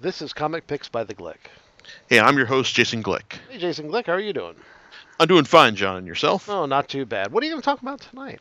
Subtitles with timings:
[0.00, 1.48] This is Comic Picks by the Glick.
[2.08, 3.38] Hey, I'm your host, Jason Glick.
[3.50, 4.54] Hey, Jason Glick, how are you doing?
[5.18, 5.96] I'm doing fine, John.
[5.96, 6.48] And yourself?
[6.48, 7.32] Oh, not too bad.
[7.32, 8.40] What are you going to talk about tonight?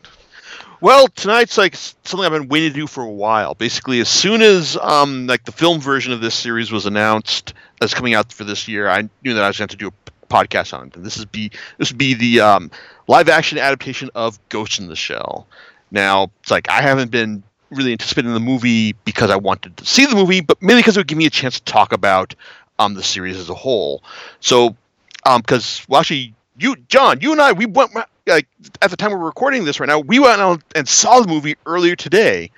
[0.82, 3.56] Well, tonight's like something I've been waiting to do for a while.
[3.56, 7.92] Basically, as soon as um, like the film version of this series was announced as
[7.92, 9.88] coming out for this year, I knew that I was going to have to do
[9.88, 10.96] a podcast on it.
[10.96, 11.50] And this is be
[11.80, 12.70] this would be the um,
[13.08, 15.48] live action adaptation of Ghost in the Shell.
[15.90, 20.06] Now, it's like I haven't been really anticipating the movie because I wanted to see
[20.06, 22.36] the movie, but mainly because it would give me a chance to talk about
[22.80, 24.04] um, the series as a whole.
[24.40, 24.76] So,
[25.24, 27.92] because um, well, actually, you, John, you and I, we went
[28.26, 28.48] like
[28.82, 31.56] at the time we're recording this right now, we went out and saw the movie
[31.66, 32.52] earlier today.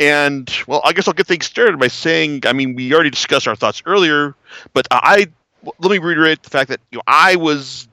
[0.00, 3.48] And well, I guess I'll get things started by saying, I mean, we already discussed
[3.48, 4.34] our thoughts earlier,
[4.72, 5.26] but I
[5.78, 7.88] let me reiterate the fact that you know I was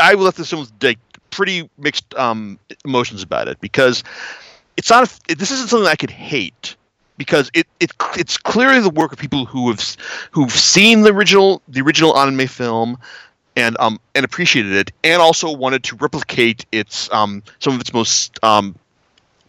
[0.00, 0.98] I left this film with like,
[1.30, 4.02] pretty mixed um, emotions about it because
[4.78, 6.76] it's not a, this isn't something I could hate
[7.18, 9.96] because it, it it's clearly the work of people who have
[10.30, 12.96] who've seen the original the original anime film
[13.56, 17.92] and um and appreciated it, and also wanted to replicate its um some of its
[17.92, 18.74] most um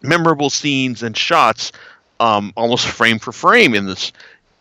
[0.02, 1.72] memorable scenes and shots
[2.20, 4.12] um almost frame for frame in this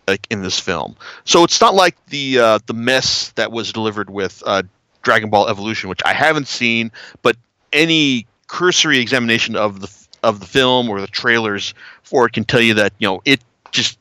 [0.07, 0.97] like in this film.
[1.25, 4.65] So it's not like the uh, the mess that was delivered with uh,
[5.03, 7.37] Dragon Ball Evolution, which I haven't seen, but
[7.73, 12.61] any cursory examination of the of the film or the trailers for it can tell
[12.61, 13.99] you that you know it just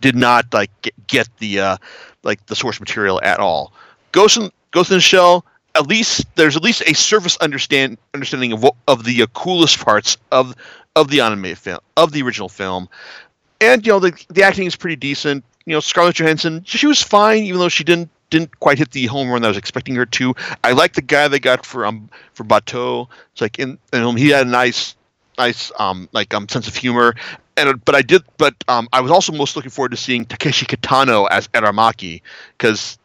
[0.00, 0.70] did not like
[1.06, 1.76] get the uh,
[2.22, 3.72] like the source material at all.
[4.12, 5.44] Ghost in Ghost in the Shell.
[5.74, 9.84] At least there's at least a surface understand understanding of what, of the uh, coolest
[9.84, 10.54] parts of
[10.96, 12.88] of the anime film of the original film,
[13.60, 15.44] and you know the the acting is pretty decent.
[15.66, 19.06] You know Scarlett Johansson, she was fine, even though she didn't didn't quite hit the
[19.06, 20.34] home run that I was expecting her to.
[20.64, 23.08] I like the guy they got for um for Batou.
[23.32, 24.96] It's like in, in he had a nice
[25.38, 27.14] nice um like um sense of humor.
[27.56, 30.66] And but I did but um I was also most looking forward to seeing Takeshi
[30.66, 32.22] Kitano as Aramaki
[32.56, 32.98] because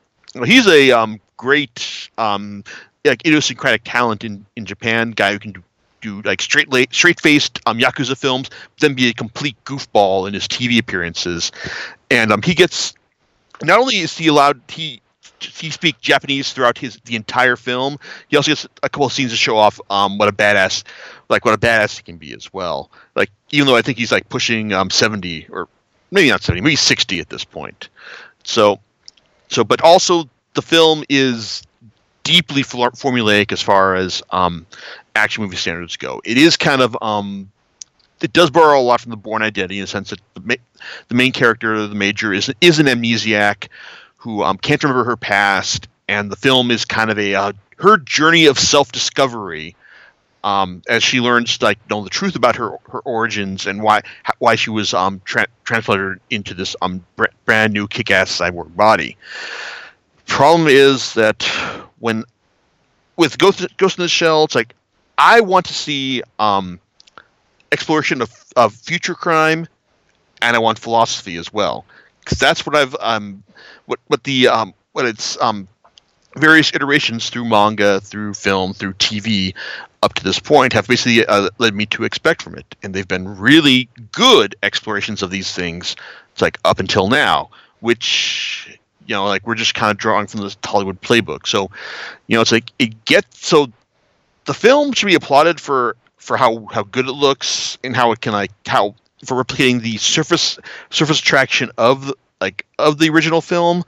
[0.45, 2.63] he's a um great um
[3.05, 5.63] like idiosyncratic talent in in Japan guy who can do
[6.01, 8.49] do like straight straight faced um, yakuza films,
[8.79, 11.51] then be a complete goofball in his TV appearances,
[12.11, 12.93] and um, he gets
[13.63, 15.01] not only is he allowed he
[15.39, 17.97] he speak Japanese throughout his the entire film.
[18.27, 20.83] He also gets a couple of scenes to show off um, what a badass
[21.33, 22.89] like what a badass he can be as well.
[23.15, 25.67] Like even though I think he's like pushing um, seventy or
[26.11, 27.89] maybe not seventy, maybe sixty at this point.
[28.43, 28.79] So
[29.49, 31.63] so but also the film is
[32.23, 34.65] deeply formulaic as far as um,
[35.15, 36.21] action movie standards go.
[36.23, 37.51] It is kind of um,
[38.21, 40.83] it does borrow a lot from the Bourne Identity in the sense that the, ma-
[41.09, 43.67] the main character, the major, is is an amnesiac
[44.17, 47.97] who um, can't remember her past, and the film is kind of a uh, her
[47.97, 49.75] journey of self discovery.
[50.43, 54.01] Um, as she learns like know the truth about her her origins and why
[54.39, 55.47] why she was um, tra-
[56.29, 59.15] into this um, br- brand new kick ass cyborg body.
[60.25, 61.43] Problem is that
[61.99, 62.25] when
[63.15, 64.73] with Ghost, Ghost in the Shell, it's like
[65.17, 66.79] I want to see um,
[67.71, 69.67] exploration of, of future crime,
[70.41, 71.85] and I want philosophy as well,
[72.19, 73.43] because that's what I've um,
[73.85, 75.67] what what the um, what it's um,
[76.35, 79.53] various iterations through manga, through film, through TV,
[80.03, 83.07] up to this point have basically uh, led me to expect from it, and they've
[83.07, 85.95] been really good explorations of these things.
[86.33, 87.49] It's like up until now,
[87.79, 88.77] which
[89.07, 91.47] you know, like we're just kind of drawing from the Hollywood playbook.
[91.47, 91.71] So,
[92.27, 93.71] you know, it's like it gets so
[94.45, 98.21] the film should be applauded for for how how good it looks and how it
[98.21, 100.59] can like how for replicating the surface
[100.89, 103.83] surface attraction of like of the original film.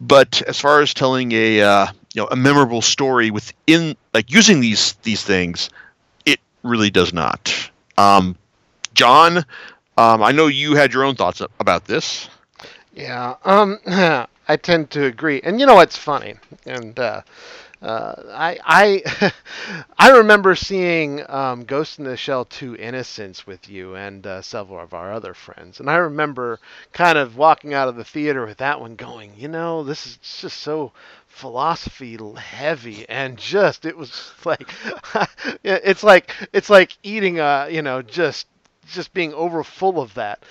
[0.00, 4.60] But as far as telling a uh, you know a memorable story within like using
[4.60, 5.70] these these things,
[6.26, 7.70] it really does not.
[7.98, 8.36] Um,
[8.94, 9.38] John,
[9.96, 12.28] um, I know you had your own thoughts about this.
[12.92, 15.40] Yeah, um, I tend to agree.
[15.42, 16.34] And you know what's funny?
[16.66, 17.22] And uh,
[17.82, 19.32] uh, I I
[19.98, 24.80] I remember seeing um, Ghost in the Shell 2 Innocence with you and uh, several
[24.80, 26.58] of our other friends, and I remember
[26.92, 30.16] kind of walking out of the theater with that one, going, you know, this is
[30.18, 30.92] just so
[31.30, 34.68] philosophy heavy and just it was like
[35.64, 38.46] it's like it's like eating a you know just
[38.88, 40.42] just being over full of that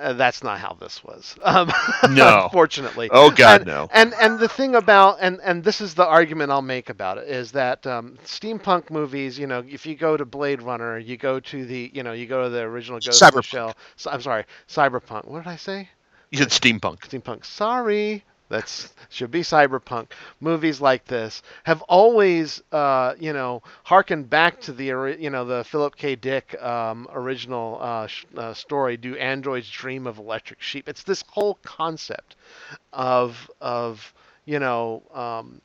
[0.00, 1.34] uh, that's not how this was.
[1.48, 1.72] Um,
[2.10, 3.08] no, unfortunately.
[3.10, 3.88] Oh God, and, no.
[3.92, 7.26] And and the thing about and and this is the argument I'll make about it
[7.26, 11.40] is that um, steampunk movies, you know, if you go to Blade Runner, you go
[11.40, 13.44] to the, you know, you go to the original Ghost Cyberpunk.
[13.44, 13.76] Shell.
[13.96, 15.26] So, I'm sorry, Cyberpunk.
[15.26, 15.88] What did I say?
[16.30, 16.98] You said steampunk.
[17.00, 17.46] Steampunk.
[17.46, 18.24] Sorry.
[18.48, 20.12] That's should be cyberpunk.
[20.40, 25.64] Movies like this have always, uh, you know, harkened back to the, you know, the
[25.64, 26.16] Philip K.
[26.16, 28.96] Dick um, original uh, sh- uh, story.
[28.96, 30.88] Do androids dream of electric sheep?
[30.88, 32.36] It's this whole concept
[32.92, 34.12] of of
[34.44, 35.60] you know, um,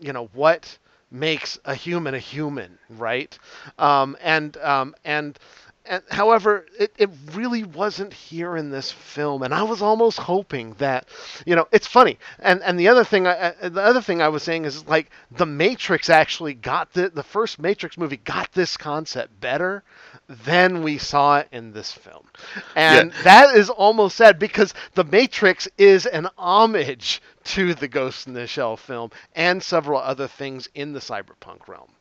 [0.00, 0.78] you know what
[1.10, 3.38] makes a human a human, right?
[3.78, 5.38] Um, and um, and
[5.86, 10.74] and however, it, it really wasn't here in this film, and I was almost hoping
[10.78, 11.08] that,
[11.44, 12.18] you know, it's funny.
[12.38, 15.10] And and the other thing, I, uh, the other thing I was saying is like
[15.30, 19.82] the Matrix actually got the the first Matrix movie got this concept better
[20.28, 22.24] than we saw it in this film,
[22.74, 23.22] and yeah.
[23.22, 28.46] that is almost sad because the Matrix is an homage to the Ghost in the
[28.46, 31.93] Shell film and several other things in the cyberpunk realm.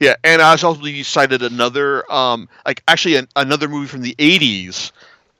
[0.00, 4.14] Yeah, and I was also cited another, um, like actually an, another movie from the
[4.18, 4.92] '80s,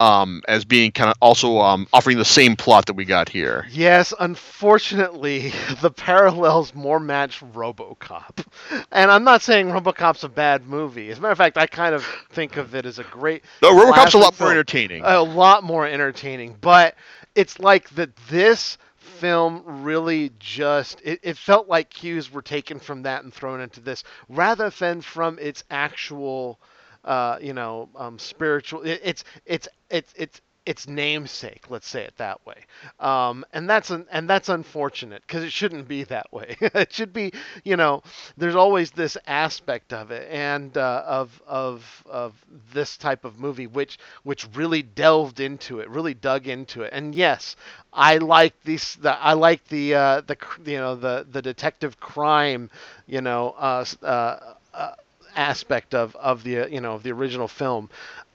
[0.03, 3.67] um, as being kind of also um, offering the same plot that we got here.
[3.71, 8.45] Yes, unfortunately, the parallels more match RoboCop,
[8.91, 11.11] and I'm not saying RoboCop's a bad movie.
[11.11, 13.45] As a matter of fact, I kind of think of it as a great.
[13.63, 14.49] No, RoboCop's a lot film.
[14.49, 15.03] more entertaining.
[15.05, 16.97] A lot more entertaining, but
[17.35, 18.15] it's like that.
[18.29, 18.79] This
[19.23, 23.79] film really just it, it, felt like cues were taken from that and thrown into
[23.79, 26.61] this rather than from its actual
[27.05, 31.65] uh, you know um, spiritual it, it's it's it's it's its namesake.
[31.71, 32.65] Let's say it that way.
[33.01, 36.57] Um, and that's an, and that's unfortunate because it shouldn't be that way.
[36.61, 37.33] it should be,
[37.65, 38.03] you know,
[38.37, 42.35] there's always this aspect of it and uh, of of of
[42.73, 46.93] this type of movie which which really delved into it, really dug into it.
[46.93, 47.57] And yes,
[47.93, 48.97] I like these.
[48.97, 52.71] The, I like the uh, the you know the the detective crime,
[53.07, 53.51] you know.
[53.59, 54.93] Uh, uh, uh
[55.35, 57.89] aspect of of the you know of the original film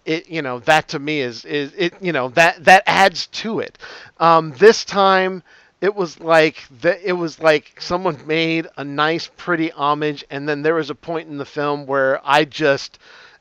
[0.08, 3.60] it you know that to me is is it you know that that adds to
[3.60, 3.78] it.
[4.20, 5.44] Um, this time
[5.80, 10.64] it was like the, it was like someone made a nice pretty homage and then
[10.64, 12.98] there was a point in the film where I just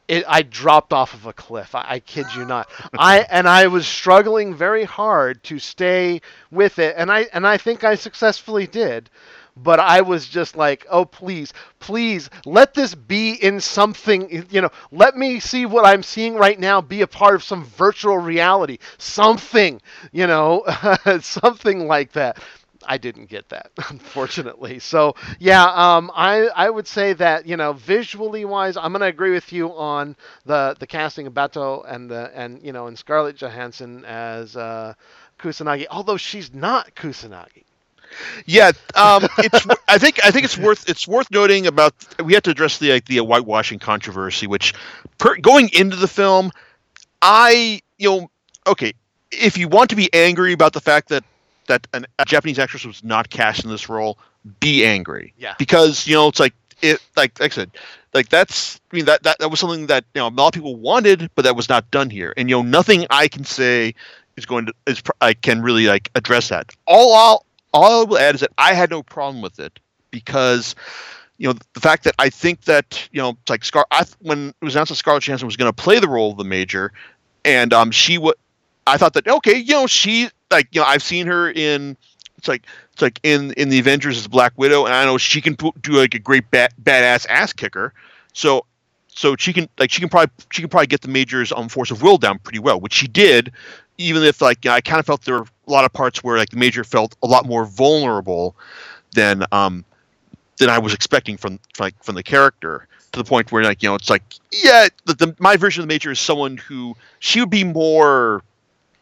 [0.09, 1.75] it, I dropped off of a cliff.
[1.75, 2.69] I, I kid you not.
[2.99, 6.21] I and I was struggling very hard to stay
[6.51, 9.09] with it, and I and I think I successfully did
[9.56, 14.70] but I was just like, oh, please, please, let this be in something, you know,
[14.93, 18.79] let me see what I'm seeing right now be a part of some virtual reality,
[18.99, 19.81] something,
[20.12, 20.64] you know,
[21.20, 22.38] something like that.
[22.88, 24.79] I didn't get that, unfortunately.
[24.79, 29.32] So yeah, um, I I would say that you know visually wise, I'm gonna agree
[29.32, 30.14] with you on
[30.44, 34.94] the the casting of Batou and the and you know and Scarlett Johansson as uh,
[35.38, 37.64] Kusanagi, although she's not Kusanagi.
[38.47, 39.67] Yeah, um, it's.
[39.88, 40.25] I think.
[40.25, 40.88] I think it's worth.
[40.88, 41.94] It's worth noting about.
[42.23, 44.75] We have to address the like, the whitewashing controversy, which,
[45.19, 46.50] per, going into the film,
[47.23, 48.31] I you know
[48.67, 48.93] okay,
[49.31, 51.25] if you want to be angry about the fact that
[51.67, 54.19] that an, a Japanese actress was not cast in this role,
[54.61, 55.32] be angry.
[55.37, 55.55] Yeah.
[55.59, 57.70] Because you know it's like it like, like I said,
[58.14, 60.55] like that's I mean that, that that was something that you know a lot of
[60.55, 62.32] people wanted, but that was not done here.
[62.37, 63.94] And you know nothing I can say
[64.37, 66.70] is going to is I can really like address that.
[66.87, 67.46] All all
[67.76, 69.78] all I will add is that I had no problem with it
[70.11, 70.75] because
[71.38, 74.49] you know the fact that I think that you know it's like Scar I, when
[74.49, 76.93] it was announced that Scarlett Johansson was going to play the role of the Major,
[77.44, 78.34] and um she would
[78.87, 81.96] I thought that okay you know she like you know I've seen her in
[82.38, 85.40] it's like it's like in in the Avengers as Black Widow and I know she
[85.40, 87.93] can do like a great bat, badass ass kicker.
[88.32, 88.64] So
[89.08, 91.90] so she can like she can probably she can probably get the Major's um force
[91.90, 93.52] of will down pretty well which she did
[93.99, 96.23] even if like you know, I kind of felt there were a lot of parts
[96.23, 98.55] where like the major felt a lot more vulnerable
[99.14, 99.85] than um
[100.59, 103.88] than I was expecting from like from the character to the point where like you
[103.88, 107.40] know it's like yeah the, the my version of the major is someone who she
[107.40, 108.43] would be more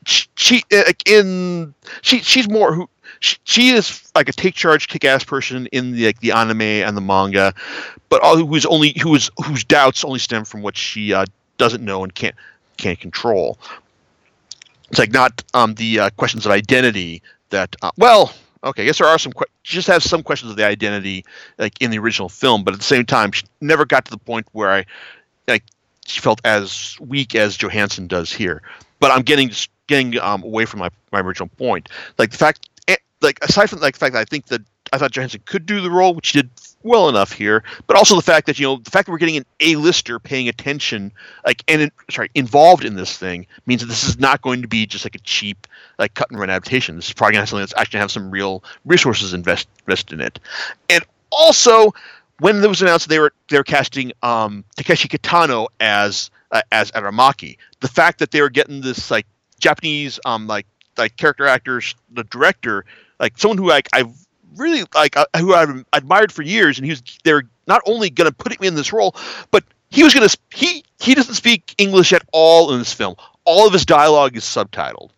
[0.06, 2.88] she, she like in she she's more who
[3.20, 6.62] she, she is like a take charge kick ass person in the like the anime
[6.62, 7.54] and the manga
[8.08, 11.24] but all who's only who's whose doubts only stem from what she uh,
[11.58, 12.34] doesn't know and can't
[12.76, 13.58] can't control
[14.94, 17.20] it's like not um, the uh, questions of identity
[17.50, 18.32] that uh, well
[18.62, 21.24] okay i guess there are some que- just have some questions of the identity
[21.58, 24.18] like in the original film but at the same time she never got to the
[24.18, 24.84] point where i
[25.48, 25.64] like
[26.06, 28.62] she felt as weak as johansson does here.
[29.00, 29.50] But i'm getting
[29.88, 31.88] getting um, away from my, my original point.
[32.16, 34.62] Like the fact eh, like aside from like the fact that i think that
[34.94, 36.50] i thought johansson could do the role which he did
[36.84, 39.38] well enough here, but also the fact that you know the fact that we're getting
[39.38, 41.10] an A-lister paying attention,
[41.44, 44.86] like and sorry, involved in this thing means that this is not going to be
[44.86, 45.66] just like a cheap
[45.98, 46.94] like cut and run adaptation.
[46.94, 50.12] This is probably going to have something that's actually have some real resources invest invest
[50.12, 50.38] in it,
[50.88, 51.92] and also
[52.40, 56.92] when it was announced they were they were casting um, Takeshi Kitano as uh, as
[56.92, 59.26] Aramaki, the fact that they were getting this like
[59.58, 62.84] Japanese um like like character actors, the director
[63.18, 64.12] like someone who like I've
[64.56, 68.30] really like uh, who I've admired for years, and he was they're not only going
[68.30, 69.14] to put me in this role,
[69.50, 73.16] but he was going to he he doesn't speak English at all in this film.
[73.44, 75.10] All of his dialogue is subtitled,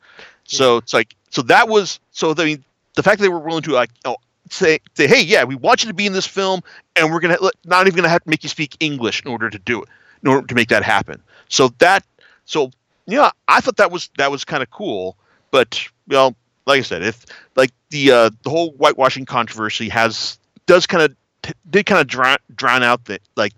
[0.44, 2.64] so it's like so that was so I mean
[2.94, 4.16] the fact that they were willing to like you know,
[4.50, 6.60] say say hey yeah we want you to be in this film
[6.94, 9.58] and we're gonna not even gonna have to make you speak English in order to
[9.58, 9.88] do it
[10.22, 11.22] in order to make that happen.
[11.48, 12.04] So that
[12.44, 12.70] so
[13.06, 15.16] yeah I thought that was that was kind of cool,
[15.50, 16.34] but well
[16.66, 21.16] like I said if like the uh, the whole whitewashing controversy has does kind of
[21.42, 23.52] t- did kind of drown drown out the like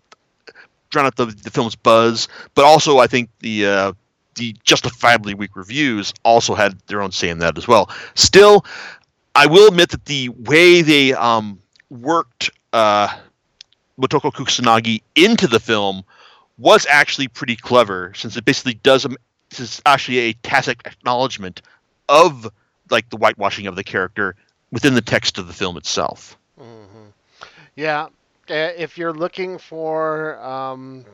[0.91, 3.93] drown out the, the film's buzz, but also I think the uh,
[4.35, 7.91] the justifiably weak reviews also had their own say in that as well.
[8.15, 8.65] Still,
[9.35, 11.61] I will admit that the way they um,
[11.91, 13.09] worked uh,
[14.01, 16.05] Motoko Kusanagi into the film
[16.59, 19.07] was actually pretty clever, since it basically does
[19.51, 21.63] this is actually a tacit acknowledgement
[22.09, 22.51] of
[22.91, 24.35] like the whitewashing of the character
[24.71, 26.37] within the text of the film itself.
[26.61, 27.07] Mm-hmm.
[27.77, 28.09] Yeah,
[28.49, 31.05] if you're looking for um,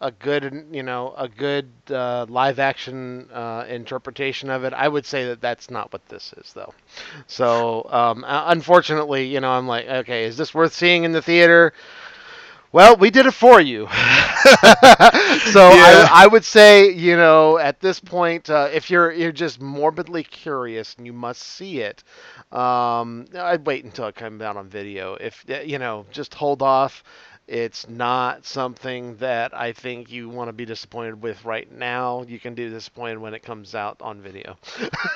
[0.00, 5.06] a good, you know, a good uh, live action uh, interpretation of it, I would
[5.06, 6.74] say that that's not what this is, though.
[7.26, 11.72] So, um, unfortunately, you know, I'm like, okay, is this worth seeing in the theater?
[12.74, 13.82] Well, we did it for you.
[13.86, 16.08] so yeah.
[16.10, 20.24] I, I, would say, you know, at this point, uh, if you're you're just morbidly
[20.24, 22.02] curious and you must see it,
[22.50, 25.14] um, I'd wait until it comes out on video.
[25.14, 27.04] If you know, just hold off.
[27.46, 32.24] It's not something that I think you want to be disappointed with right now.
[32.26, 34.56] You can be disappointed when it comes out on video.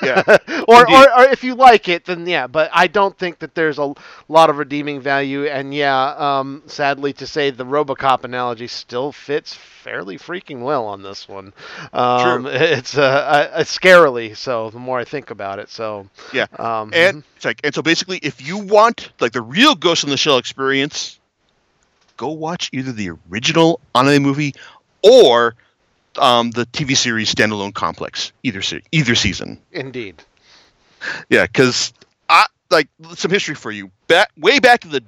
[0.03, 0.21] Yeah.
[0.67, 2.45] or, or, or if you like it, then yeah.
[2.45, 3.95] But I don't think that there's a
[4.27, 5.45] lot of redeeming value.
[5.45, 11.01] And yeah, um, sadly to say, the RoboCop analogy still fits fairly freaking well on
[11.01, 11.53] this one.
[11.93, 12.51] Um, True.
[12.69, 14.69] It's uh, uh, scarily so.
[14.69, 16.45] The more I think about it, so yeah.
[16.57, 17.35] Um, and mm-hmm.
[17.35, 20.37] it's like, and so basically, if you want like the real Ghost in the Shell
[20.37, 21.18] experience
[22.19, 24.53] go watch either the original anime movie
[25.01, 25.55] or
[26.17, 29.57] um, the TV series standalone complex either se- either season.
[29.71, 30.21] Indeed.
[31.29, 31.93] Yeah, because
[32.27, 33.89] I like some history for you.
[34.07, 35.01] Back way back in the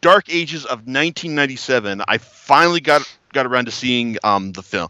[0.00, 3.02] dark ages of 1997, I finally got
[3.32, 4.88] got around to seeing um, the film,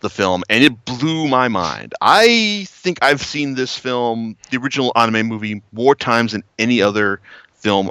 [0.00, 1.94] the film, and it blew my mind.
[2.02, 7.20] I think I've seen this film, the original anime movie, more times than any other
[7.54, 7.90] film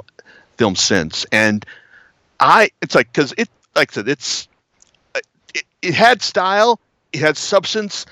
[0.56, 1.66] film since, and
[2.40, 4.48] I it's like because it like I said it's
[5.54, 6.80] it, it had style,
[7.12, 8.06] it had substance,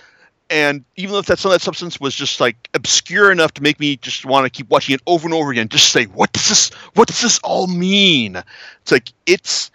[0.50, 3.78] and even if that some of that substance was just like obscure enough to make
[3.81, 6.49] me just want to keep watching it over and over again, just say what does
[6.49, 8.37] this what does this all mean?
[8.83, 9.71] It's like it's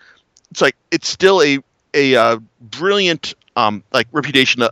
[0.51, 1.59] it's like it's still a
[1.93, 4.69] a uh, brilliant um like reputation uh,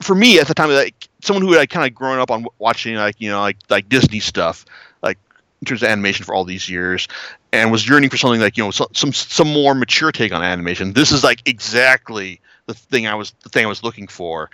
[0.00, 2.94] for me at the time like someone who had kind of grown up on watching
[2.94, 4.64] like you know like like Disney stuff
[5.02, 5.18] like
[5.60, 7.06] in terms of animation for all these years
[7.52, 10.92] and was yearning for something like you know some some, more mature take on animation.
[10.92, 14.50] This is like exactly the thing I was the thing I was looking for,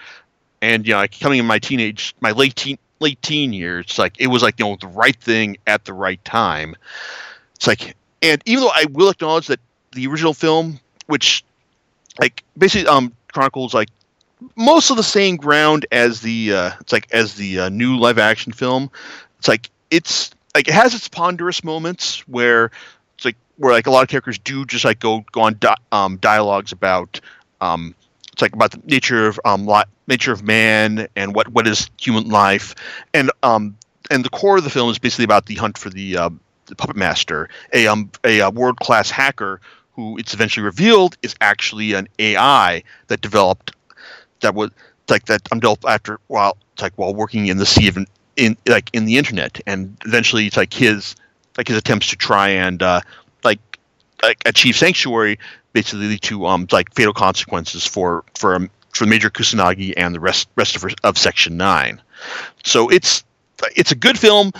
[0.62, 4.14] and you know, like coming in my teenage, my late teen late teen years, like
[4.18, 6.74] it was like you know the right thing at the right time.
[7.54, 9.60] It's like, and even though I will acknowledge that
[9.92, 11.44] the original film, which
[12.20, 13.88] like basically um chronicles like
[14.56, 18.18] most of the same ground as the uh, it's like as the uh, new live
[18.18, 18.90] action film.
[19.38, 22.70] It's like it's like it has its ponderous moments where
[23.16, 25.76] it's like where like a lot of characters do just like go go on di-
[25.92, 27.20] um, dialogues about
[27.60, 27.94] um,
[28.32, 31.90] it's like about the nature of um, li- nature of man and what what is
[32.00, 32.74] human life.
[33.12, 33.76] And um
[34.10, 36.30] and the core of the film is basically about the hunt for the, uh,
[36.66, 39.60] the puppet master a um a, a world class hacker
[39.94, 43.72] who it's eventually revealed is actually an AI that developed
[44.40, 44.70] that was
[45.08, 47.98] like that um, developed after while like while working in the sea of
[48.36, 51.16] in like in the internet, and eventually it's like his
[51.56, 53.00] like his attempts to try and uh,
[53.44, 53.60] like
[54.22, 55.38] like achieve sanctuary
[55.72, 60.20] basically lead to um like fatal consequences for for um, for Major Kusanagi and the
[60.20, 62.00] rest rest of, of Section Nine.
[62.64, 63.24] So it's
[63.74, 64.52] it's a good film.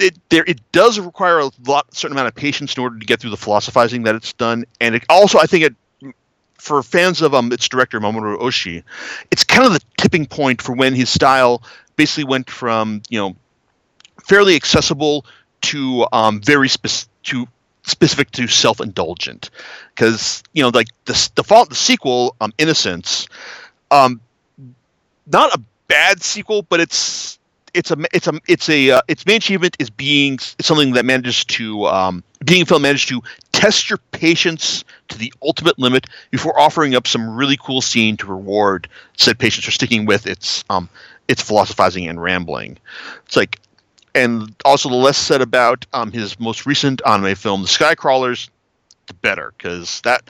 [0.00, 3.20] It there it does require a lot certain amount of patience in order to get
[3.20, 5.74] through the philosophizing that it's done, and it also I think it
[6.58, 8.82] for fans of um its director Mamoru Oshii,
[9.30, 11.62] it's kind of the tipping point for when his style
[11.96, 13.36] basically went from you know
[14.22, 15.24] fairly accessible
[15.62, 17.46] to um, very specific to
[17.84, 19.50] specific to self-indulgent.
[19.94, 23.28] Because you know like the default the sequel um innocence
[23.90, 24.20] um
[25.32, 27.38] not a bad sequel but it's
[27.74, 31.44] it's a it's a it's a uh, its main achievement is being something that manages
[31.44, 33.20] to um, being film managed to
[33.52, 38.26] test your patience to the ultimate limit before offering up some really cool scene to
[38.26, 40.88] reward said patience for sticking with its um
[41.28, 42.78] its philosophizing and rambling.
[43.26, 43.60] It's like
[44.14, 48.48] and also the less said about um, his most recent anime film, The Skycrawlers,
[49.06, 50.22] the better, because that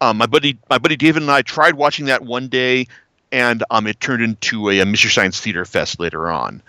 [0.00, 2.86] um, my buddy my buddy David and I tried watching that one day,
[3.32, 6.62] and um, it turned into a, a Mystery Science Theater fest later on.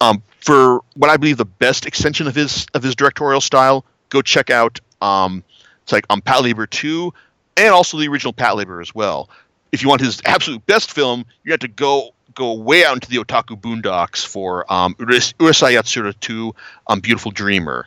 [0.00, 4.22] Um, for what I believe the best extension of his of his directorial style, go
[4.22, 5.42] check out um,
[5.82, 7.12] it's like um, Patlabor two,
[7.56, 9.30] and also the original Patlabor as well.
[9.72, 13.08] If you want his absolute best film, you have to go go way out into
[13.08, 16.54] the otaku boondocks for um, Urusei Yatsura 2,
[16.88, 17.86] um, Beautiful Dreamer.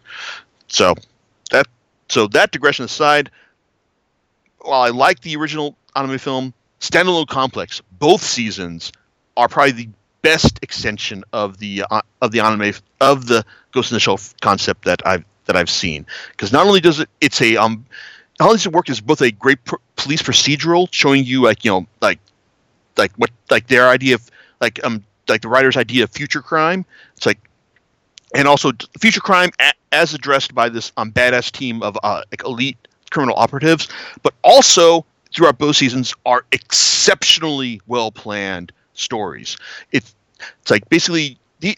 [0.68, 0.96] So
[1.52, 1.68] that
[2.10, 3.32] so that digression aside,
[4.60, 8.92] while I like the original anime film, standalone complex, both seasons
[9.38, 9.90] are probably the
[10.22, 14.86] best extension of the uh, of the anime of the Ghost in the Shell concept
[14.86, 16.06] that I've that I've seen.
[16.32, 17.86] Because not only does it it's a um
[18.40, 19.60] not only does it work as both a great
[19.96, 22.20] police procedural, showing you like you know like
[22.98, 24.32] like what like their idea of
[24.62, 26.86] like um like the writer's idea of future crime.
[27.18, 27.40] It's like
[28.34, 29.52] and also future crime
[29.92, 32.78] as addressed by this um badass team of uh like elite
[33.12, 33.88] criminal operatives,
[34.24, 39.58] but also throughout both seasons are exceptionally well planned stories.
[39.92, 40.16] It's
[40.62, 41.78] it's like basically the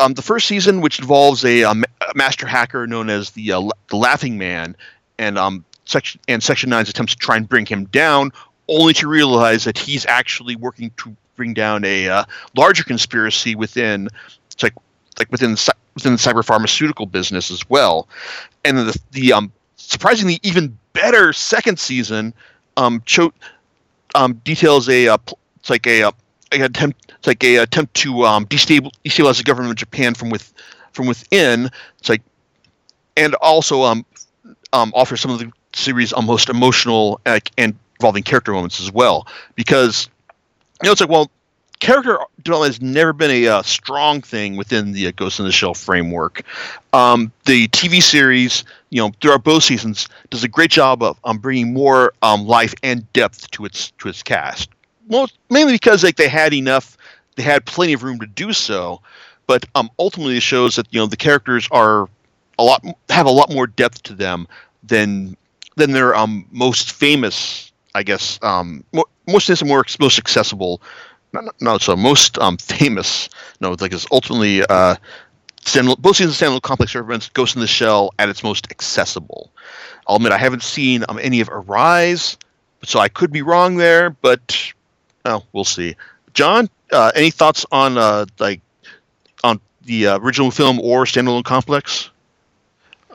[0.00, 1.84] um, the first season, which involves a, um,
[2.16, 4.76] master hacker known as the uh, the Laughing Man,
[5.18, 8.32] and um section and Section Nine's attempts to try and bring him down,
[8.68, 12.24] only to realize that he's actually working to bring down a uh,
[12.56, 14.08] larger conspiracy within
[14.62, 14.74] like
[15.18, 18.08] like within the, within the cyber pharmaceutical business as well,
[18.64, 22.32] and the the um surprisingly even better second season
[22.76, 23.32] um, cho-
[24.14, 25.18] um details a uh,
[25.56, 26.12] it's like a, uh,
[26.52, 30.52] a attempt it's like a attempt to um, destabilize, the government of Japan from with
[30.92, 31.70] from within.
[31.98, 32.22] It's like
[33.16, 34.04] and also um
[34.72, 39.26] um offer some of the series' almost emotional uh, and involving character moments as well
[39.54, 40.08] because
[40.82, 41.30] you know it's like well
[41.80, 45.52] character development has never been a uh, strong thing within the uh, Ghost in the
[45.52, 46.42] Shell framework.
[46.92, 51.38] Um, the TV series, you know, throughout both seasons, does a great job of um,
[51.38, 54.70] bringing more um, life and depth to its to its cast.
[55.08, 56.96] Most mainly because like they had enough,
[57.36, 59.00] they had plenty of room to do so.
[59.46, 62.08] But um, ultimately, it shows that you know the characters are
[62.58, 64.48] a lot have a lot more depth to them
[64.82, 65.36] than
[65.76, 68.84] than their um, most famous, I guess, um,
[69.26, 70.82] most things are more most accessible
[71.32, 73.28] not, not so most um, famous
[73.60, 74.94] no like is ultimately uh
[75.64, 79.50] stand, both seasons of standalone complex represents Ghost in the Shell at its most accessible.
[80.06, 82.36] I'll admit I haven't seen um, any of Arise,
[82.82, 84.72] so I could be wrong there, but
[85.24, 85.96] oh, we'll see.
[86.34, 88.60] John, uh, any thoughts on uh, like
[89.42, 92.10] on the uh, original film or standalone complex?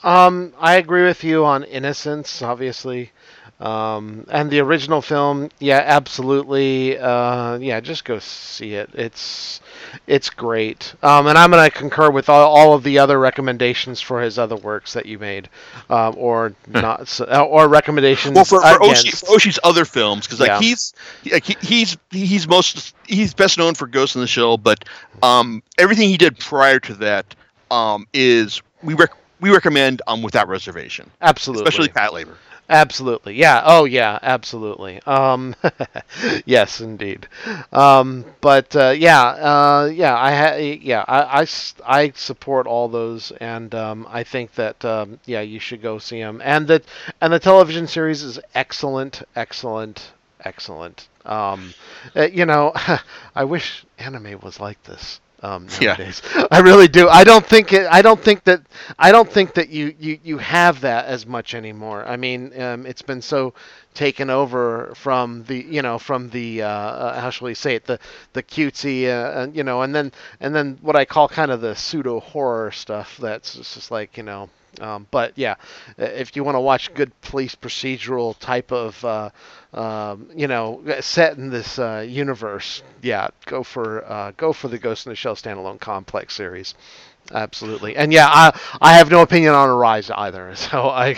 [0.01, 3.11] Um, I agree with you on Innocence, obviously.
[3.59, 6.97] Um, and the original film, yeah, absolutely.
[6.97, 8.89] Uh, yeah, just go see it.
[8.93, 9.59] It's
[10.07, 10.93] it's great.
[11.03, 14.39] Um, and I'm going to concur with all, all, of the other recommendations for his
[14.39, 15.49] other works that you made,
[15.89, 18.33] um, or not, uh, or recommendations.
[18.35, 20.59] Well, for, for, Oshii, for Oshii's other films, because like yeah.
[20.59, 20.93] he's
[21.29, 24.85] like, he, he's he's most he's best known for Ghost in the Shell, but
[25.21, 27.35] um, everything he did prior to that
[27.71, 31.11] um, is we rec- we recommend um, without reservation.
[31.21, 32.35] Absolutely, especially Patlabor.
[32.69, 33.33] Absolutely.
[33.33, 33.63] Yeah.
[33.65, 34.19] Oh, yeah.
[34.21, 35.01] Absolutely.
[35.05, 35.55] Um,
[36.45, 37.27] yes, indeed.
[37.73, 40.15] Um, but uh, yeah, uh, yeah.
[40.15, 41.03] I ha- yeah.
[41.07, 41.47] I, I,
[41.85, 46.19] I support all those, and um, I think that um, yeah, you should go see
[46.19, 46.41] them.
[46.43, 46.83] And that
[47.21, 50.11] and the television series is excellent, excellent,
[50.45, 51.07] excellent.
[51.25, 51.73] Um,
[52.15, 52.71] uh, you know,
[53.35, 56.21] I wish anime was like this um, nowadays.
[56.35, 56.47] Yeah.
[56.51, 57.07] I really do.
[57.07, 57.87] I don't think it.
[57.89, 58.61] I don't think that.
[58.97, 62.05] I don't think that you you you have that as much anymore.
[62.05, 63.53] I mean, um, it's been so
[63.93, 67.85] taken over from the you know from the uh, uh, how shall we say it
[67.85, 67.99] the
[68.33, 71.61] the cutesy uh, and you know and then and then what I call kind of
[71.61, 75.55] the pseudo horror stuff that's just like you know um, but yeah,
[75.97, 79.29] if you want to watch good police procedural type of, uh,
[79.73, 84.77] um, you know, set in this uh, universe, yeah, go for uh, go for the
[84.77, 86.75] Ghost in the Shell standalone complex series.
[87.31, 91.15] Absolutely, and yeah, I I have no opinion on Arise either, so I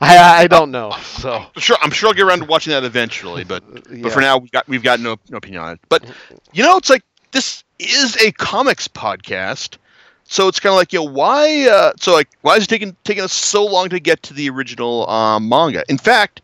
[0.00, 0.92] I, I don't know.
[1.02, 4.02] So I'm sure I'm sure I'll get around to watching that eventually, but yeah.
[4.02, 5.80] but for now we've got we've got no, no opinion on it.
[5.88, 6.04] But
[6.52, 9.78] you know, it's like this is a comics podcast
[10.26, 12.96] so it's kind of like you know why uh, so like why is it taking
[13.04, 15.84] taking us so long to get to the original um, manga?
[15.88, 16.40] In fact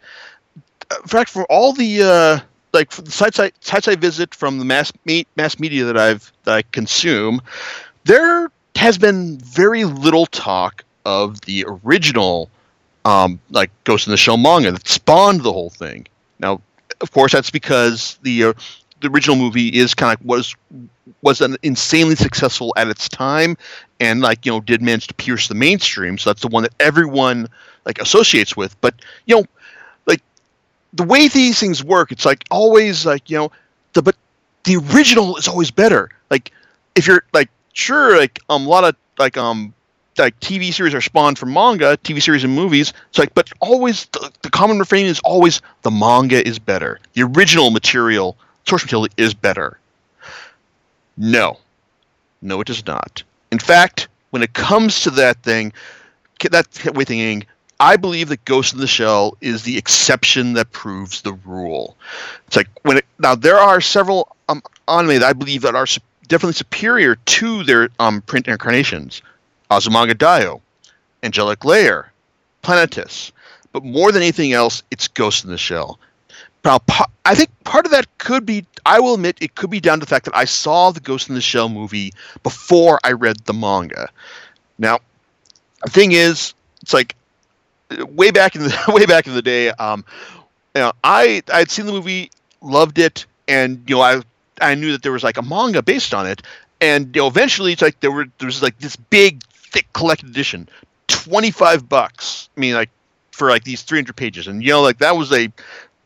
[0.90, 2.40] uh, in fact for all the uh,
[2.72, 6.32] like the sites I sites I visit from the mass me- mass media that I've
[6.44, 7.40] that I consume
[8.04, 12.48] there has been very little talk of the original
[13.04, 16.06] um, like Ghost in the Shell manga that spawned the whole thing.
[16.38, 16.60] Now
[17.00, 18.52] of course that's because the uh,
[19.00, 20.54] the original movie is kind of was
[21.22, 23.56] was an insanely successful at its time,
[23.98, 26.18] and like you know did manage to pierce the mainstream.
[26.18, 27.48] So that's the one that everyone
[27.84, 28.78] like associates with.
[28.80, 28.94] But
[29.26, 29.44] you know,
[30.06, 30.22] like
[30.92, 33.52] the way these things work, it's like always like you know
[33.92, 34.16] the but
[34.64, 36.10] the original is always better.
[36.30, 36.52] Like
[36.94, 39.74] if you're like sure like um, a lot of like um
[40.18, 42.92] like TV series are spawned from manga, TV series and movies.
[43.08, 47.00] It's like, but always the, the common refrain is always the manga is better.
[47.14, 48.36] The original material,
[48.66, 49.78] source material, is better.
[51.16, 51.58] No,
[52.42, 53.22] no, it does not.
[53.52, 55.72] In fact, when it comes to that thing,
[56.50, 57.46] that way thinking,
[57.80, 61.96] I believe that Ghost in the Shell is the exception that proves the rule.
[62.46, 65.86] It's like when it, now there are several um, anime that I believe that are
[65.86, 69.22] su- definitely superior to their um, print incarnations.
[69.70, 70.60] Azumanga Daioh,
[71.22, 72.12] Angelic Layer,
[72.62, 73.32] Planetes.
[73.72, 75.98] But more than anything else, it's Ghost in the Shell.
[76.64, 76.80] Now,
[77.24, 80.04] I think part of that could be, I will admit, it could be down to
[80.04, 83.54] the fact that I saw the Ghost in the Shell movie before I read the
[83.54, 84.10] manga.
[84.78, 84.98] Now,
[85.84, 87.14] the thing is, it's like
[87.90, 89.70] way back in the way back in the day.
[89.70, 90.04] Um,
[90.74, 94.22] you know, I I had seen the movie, loved it, and you know, I
[94.60, 96.42] I knew that there was like a manga based on it,
[96.80, 100.28] and you know, eventually it's like there were there was like this big thick collected
[100.28, 100.68] edition,
[101.08, 102.48] twenty five bucks.
[102.56, 102.90] I mean, like
[103.32, 105.50] for like these three hundred pages, and you know, like that was a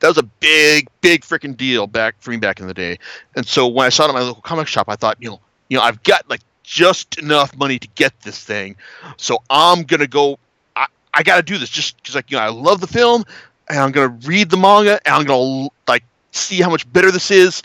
[0.05, 2.99] that was a big big freaking deal back for me back in the day.
[3.37, 5.41] And so when I saw it at my local comic shop, I thought, you know,
[5.71, 8.77] you know, I've got like just enough money to get this thing,
[9.17, 10.39] so I'm gonna go.
[10.77, 13.25] I, I got to do this just because like you know I love the film,
[13.71, 17.31] and I'm gonna read the manga, and I'm gonna like see how much better this
[17.31, 17.63] is.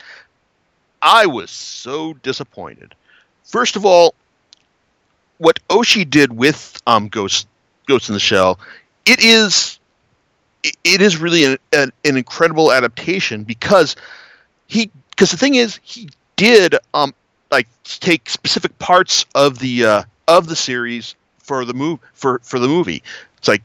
[1.02, 2.96] I was so disappointed.
[3.44, 4.16] First of all,
[5.40, 7.50] what Oshii did with um, Ghost
[7.86, 8.60] Ghost in the Shell,
[9.06, 9.79] it is
[10.64, 13.96] it is really an, an, an incredible adaptation because
[14.68, 17.14] he because the thing is he did um
[17.52, 22.60] like take specific parts of the uh, of the series for the move for for
[22.60, 23.02] the movie.
[23.38, 23.64] It's like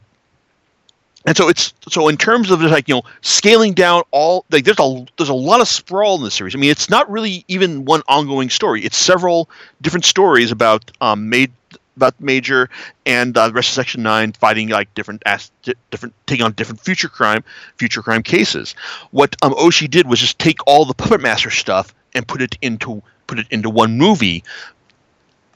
[1.25, 4.79] and so it's so in terms of like you know scaling down all like there's
[4.79, 6.55] a there's a lot of sprawl in the series.
[6.55, 8.83] I mean, it's not really even one ongoing story.
[8.83, 9.49] It's several
[9.81, 11.51] different stories about um, made
[11.95, 12.69] about Major
[13.05, 15.51] and uh, the rest of Section Nine fighting like different as,
[15.91, 17.43] different taking on different future crime
[17.77, 18.75] future crime cases.
[19.11, 22.57] What um, Oshii did was just take all the Puppet Master stuff and put it
[22.61, 24.43] into put it into one movie.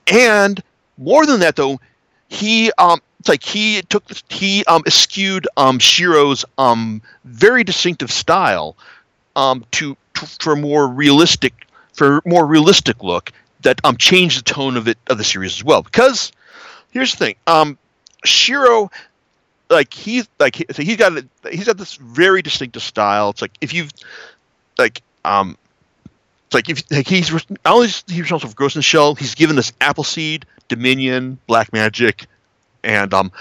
[0.07, 0.61] And
[0.97, 1.79] more than that, though,
[2.29, 8.77] he um it's like he took he um eschewed um Shirow's um very distinctive style
[9.35, 11.53] um to, to for more realistic
[11.93, 15.53] for a more realistic look that um changed the tone of it of the series
[15.53, 15.81] as well.
[15.81, 16.31] Because
[16.91, 17.77] here's the thing, um,
[18.25, 18.91] Shirow,
[19.69, 23.29] like he's like he, so he's got a, he's got this very distinctive style.
[23.29, 23.91] It's like if you've
[24.77, 25.57] like um.
[26.47, 29.71] It's like if like he's not only he's responsible for Ghost Shell, he's given us
[29.81, 32.25] Appleseed, Dominion, Black Magic,
[32.83, 33.31] and um,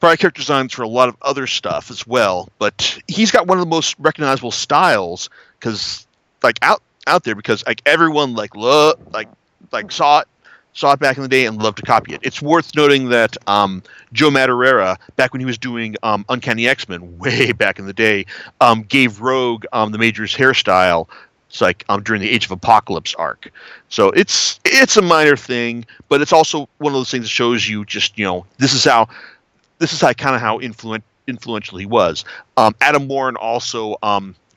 [0.00, 2.48] probably character designs for a lot of other stuff as well.
[2.58, 6.06] But he's got one of the most recognizable styles because
[6.42, 9.28] like out out there because like everyone like look like
[9.72, 10.28] like saw it
[10.76, 12.20] saw it back in the day and loved to copy it.
[12.22, 16.88] It's worth noting that um, Joe Madureira, back when he was doing um, Uncanny X
[16.88, 18.26] Men, way back in the day,
[18.60, 21.08] um, gave Rogue um, the Major's hairstyle.
[21.48, 23.50] It's like um, during the Age of Apocalypse arc.
[23.88, 27.68] So it's it's a minor thing, but it's also one of those things that shows
[27.68, 29.08] you just you know this is how
[29.78, 32.24] this is how kind of how influent influential he was.
[32.56, 33.96] Um, Adam Warren also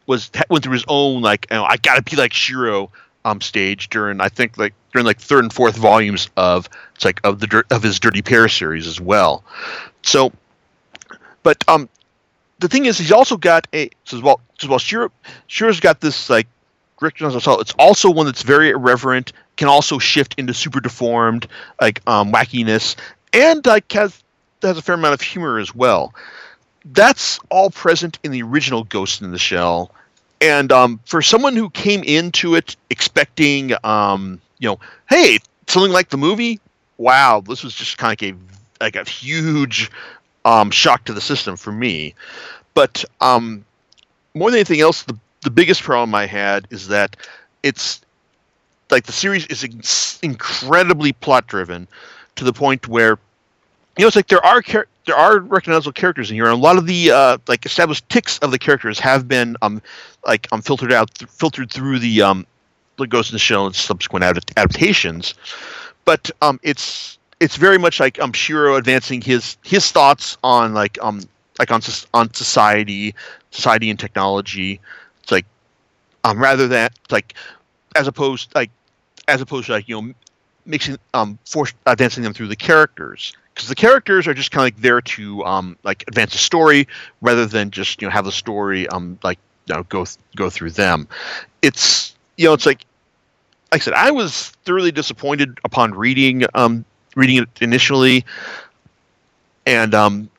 [0.08, 2.90] was went through his own like you know, I got to be like Shirow
[3.30, 7.20] um, stage during I think like during like third and fourth volumes of it's like
[7.24, 9.44] of the of his Dirty Pair series as well.
[10.02, 10.32] So,
[11.44, 11.90] but um,
[12.60, 15.12] the thing is, he's also got a so well so well Shirow
[15.48, 16.48] Shirow's got this like
[17.02, 21.48] it's also one that's very irreverent, can also shift into super deformed
[21.80, 22.98] like um, wackiness,
[23.32, 24.22] and like has
[24.62, 26.14] has a fair amount of humor as well.
[26.84, 29.94] That's all present in the original Ghost in the Shell
[30.42, 36.10] and um, for someone who came into it expecting, um, you know, hey, something like
[36.10, 36.60] the movie,
[36.98, 38.38] wow, this was just kind of like a
[38.84, 39.92] like a huge
[40.46, 42.14] um, shock to the system for me.
[42.74, 43.66] But um,
[44.34, 47.16] more than anything else, the the biggest problem I had is that
[47.64, 48.02] it's
[48.90, 51.88] like the series is incredibly plot driven
[52.36, 53.18] to the point where
[53.98, 56.56] you know it's like there are char- there are recognizable characters in here and a
[56.56, 59.82] lot of the uh, like established ticks of the characters have been um,
[60.26, 62.46] like um filtered out th- filtered through the um
[63.00, 65.34] the Ghost in the Shell and subsequent ad- adaptations,
[66.06, 71.00] but um it's it's very much like um Shirow advancing his his thoughts on like
[71.02, 71.22] um
[71.58, 71.82] like on
[72.14, 73.16] on society
[73.50, 74.80] society and technology.
[75.24, 75.48] It's like
[76.24, 77.34] um rather than like
[77.96, 78.70] as opposed like
[79.28, 80.14] as opposed to like you know
[80.68, 84.68] mixing um force advancing them through the characters because the characters are just kind of
[84.68, 86.88] like there to um like advance the story
[87.20, 90.50] rather than just you know have the story um like you know go th- go
[90.50, 91.10] through them.
[91.62, 92.86] It's you know it's like
[93.70, 96.86] like I said I was thoroughly disappointed upon reading um
[97.18, 98.24] reading it initially,
[99.66, 100.30] and um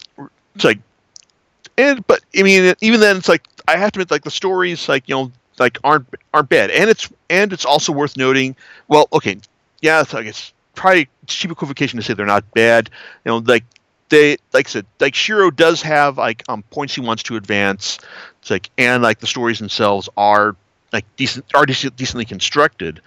[0.55, 0.79] it's like
[1.77, 4.89] and but I mean even then it's like I have to admit like the stories
[4.89, 8.57] like you know like aren't aren't bad and it's and it's also worth noting
[8.89, 9.37] well okay
[9.83, 12.89] yeah it's, I guess probably cheap equivocation to say they're not bad.
[13.25, 13.65] You know like
[14.09, 17.99] they like I said like Shirow does have like um points he wants to advance.
[18.41, 20.57] It's like and like the stories themselves are
[20.91, 23.03] like decent are decent, decently constructed.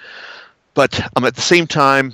[0.75, 2.07] But um at the same time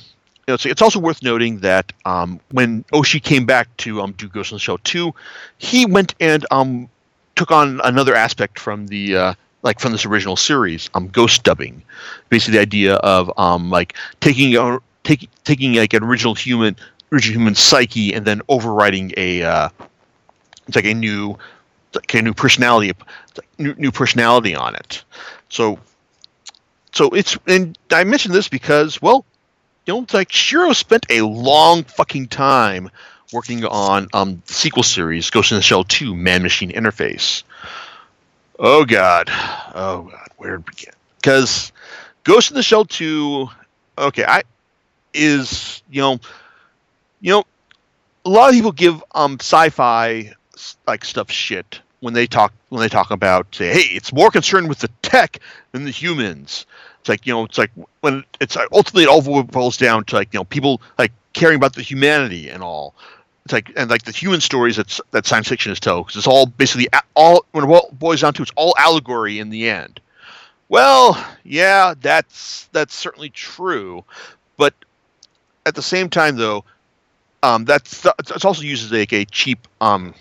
[0.47, 4.13] you know, it's, it's also worth noting that um, when Oshii came back to um,
[4.13, 5.13] do Ghost in the Shell 2,
[5.59, 6.89] he went and um,
[7.35, 11.83] took on another aspect from the uh, like from this original series, um, ghost dubbing.
[12.29, 14.55] Basically, the idea of um, like taking
[15.03, 16.75] taking taking like an original human
[17.11, 19.69] original human psyche and then overriding a uh,
[20.67, 21.37] it's like a new
[21.93, 22.93] like a new personality
[23.57, 25.03] new, new personality on it.
[25.49, 25.79] So
[26.93, 29.25] so it's and I mentioned this because well
[29.85, 32.91] you know, like Shirow spent a long fucking time
[33.33, 37.43] working on um sequel series, Ghost in the Shell 2 Man Machine Interface.
[38.59, 39.29] Oh god.
[39.73, 40.93] Oh god, where to begin?
[41.17, 41.71] Because
[42.23, 43.47] Ghost in the Shell 2,
[43.97, 44.43] okay, I
[45.13, 46.19] is, you know,
[47.21, 47.43] you know,
[48.25, 50.33] a lot of people give um sci-fi
[50.87, 54.69] like stuff shit when they talk when they talk about say, hey, it's more concerned
[54.69, 55.39] with the tech
[55.71, 56.65] than the humans.
[56.99, 60.15] It's like you know, it's like when it's like ultimately it all boils down to
[60.15, 62.93] like you know people like caring about the humanity and all.
[63.45, 66.27] It's like and like the human stories that that science fiction is told because it's
[66.27, 69.99] all basically all when it boils down to it's all allegory in the end.
[70.67, 74.03] Well, yeah, that's that's certainly true,
[74.57, 74.75] but
[75.65, 76.63] at the same time though,
[77.43, 80.13] um, that's it's also used as like a cheap um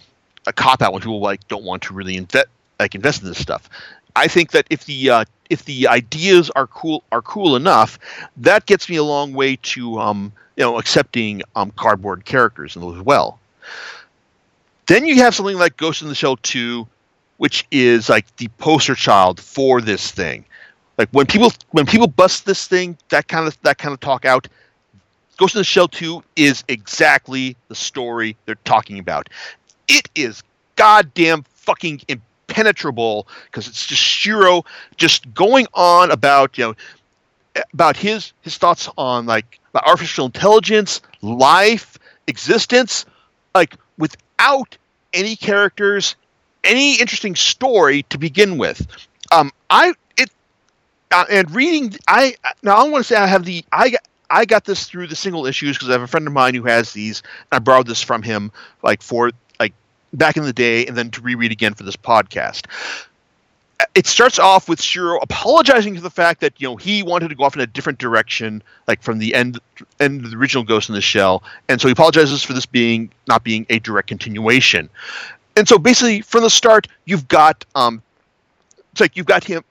[0.47, 2.47] a cop out when people like don't want to really invest
[2.81, 3.69] like invest in this stuff.
[4.17, 7.99] I think that if the uh, if the ideas are cool are cool enough,
[8.37, 12.83] that gets me a long way to um, you know accepting um, cardboard characters as
[12.83, 13.39] well.
[14.87, 16.87] Then you have something like Ghost in the Shell 2,
[17.37, 20.47] which is like the poster child for this thing.
[20.97, 24.25] Like when people when people bust this thing, that kind of that kind of talk
[24.25, 24.49] out,
[25.39, 29.29] Ghost in the Shell 2 is exactly the story they're talking about.
[29.87, 30.43] It is
[30.77, 36.75] goddamn fucking impenetrable because it's just Shirow just going on about you know
[37.73, 43.07] about his his thoughts on like artificial intelligence, life, existence,
[43.55, 44.77] like without
[45.13, 46.17] any characters,
[46.65, 48.87] any interesting story to begin with.
[49.31, 50.31] Um, I it
[51.13, 53.95] uh, and reading I now I want to say I have the I
[54.31, 56.65] I got this through the single issues because I have a friend of mine who
[56.65, 57.23] has these.
[57.51, 59.73] And I borrowed this from him like for like
[60.13, 62.67] back in the day and then to reread again for this podcast.
[63.95, 67.37] It starts off with Shirow apologizing for the fact that you know he wanted to
[67.37, 69.61] go off in a different direction, like from the end
[70.01, 73.09] end of the original Ghost in the Shell, and so he apologizes for this being
[73.29, 74.91] not being a direct continuation.
[75.57, 78.03] And so basically, from the start, you've got um,
[78.91, 79.63] it's like you've got him,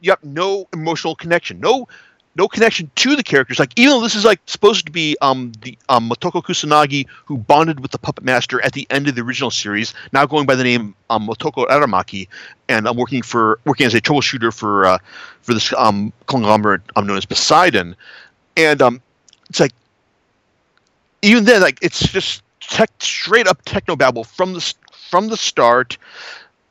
[0.00, 1.88] you have no emotional connection, no
[2.38, 3.58] no connection to the characters.
[3.58, 7.36] Like even though this is like supposed to be um the um Motoko Kusanagi who
[7.36, 10.54] bonded with the puppet master at the end of the original series, now going by
[10.54, 12.28] the name um, Motoko Aramaki,
[12.68, 14.98] and I'm working for working as a troubleshooter for uh,
[15.42, 17.96] for this um conglomerate um, known as Poseidon,
[18.56, 19.02] and um
[19.50, 19.72] it's like
[21.22, 24.74] even then like it's just tech, straight up techno babble from the
[25.10, 25.98] from the start,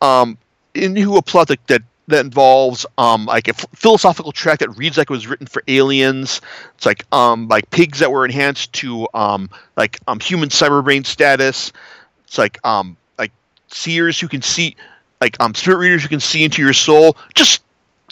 [0.02, 0.38] um
[0.74, 4.98] into a plot that, that that involves um, like a f- philosophical tract that reads
[4.98, 6.42] like it was written for aliens.
[6.76, 11.72] It's like um, like pigs that were enhanced to um, like um, human cyberbrain status.
[12.26, 13.32] It's like um, like
[13.68, 14.76] seers who can see,
[15.20, 17.18] like um, spirit readers who can see into your soul.
[17.36, 17.62] Just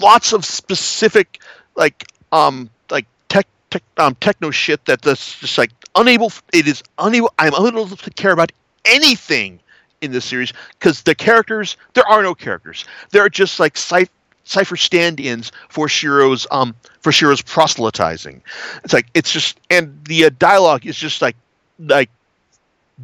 [0.02, 1.40] lots of specific
[1.76, 6.34] like um, like tech, tech um, techno shit that that's just like unable.
[6.54, 7.34] It is unable.
[7.40, 8.52] I'm unable to care about
[8.84, 9.60] anything
[10.06, 12.86] in this series because the characters there are no characters.
[13.12, 18.42] They're just like cipher stand-ins for Shirow's um for Shirow's proselytizing.
[18.84, 21.36] It's like it's just and the uh, dialogue is just like
[21.80, 22.10] like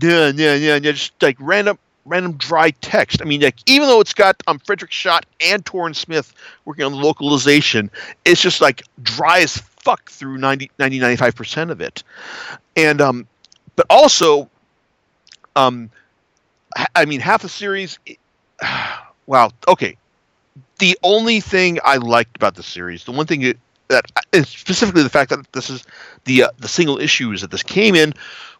[0.02, 3.22] yeah yeah yeah yeah just like random random dry text.
[3.22, 6.34] I mean, like even though it's got um Frederik Schodt and Toren Smith
[6.66, 7.90] working on the localization,
[8.26, 12.04] it's just like dry as fuck through 90 90 95% of it.
[12.76, 13.28] And um
[13.76, 14.50] but also
[15.56, 15.90] um
[16.96, 18.00] I mean, half the series.
[19.28, 19.52] Wow.
[19.68, 19.96] Okay.
[20.80, 23.58] The only thing I liked about the series, the one thing that
[23.88, 25.86] that specifically the fact that this is
[26.26, 28.14] the uh, the single issues that this came in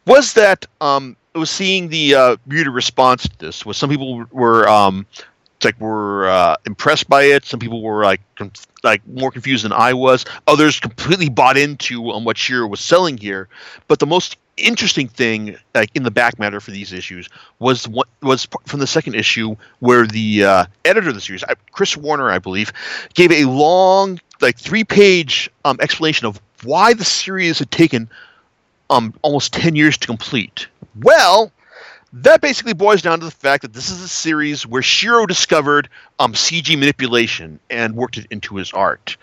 [0.06, 3.66] was that um, it was seeing the uh, reader response to this.
[3.66, 5.06] Was some people were um,
[5.64, 7.46] like were uh, impressed by it.
[7.46, 8.22] Some people were like
[8.84, 10.26] like more confused than I was.
[10.48, 13.48] Others completely bought into um, what Shirow was selling here.
[13.88, 18.08] But the most interesting thing, like in the back matter for these issues, was what
[18.22, 22.40] was from the second issue where the uh, editor of the series, Chris Warner, I
[22.40, 22.72] believe,
[23.14, 28.10] gave a long, like three page um, explanation of why the series had taken
[28.90, 30.68] um, almost ten years to complete.
[31.02, 31.52] Well,
[32.14, 35.90] that basically boils down to the fact that this is a series where Shirow discovered
[36.20, 39.16] um, CG manipulation and worked it into his art.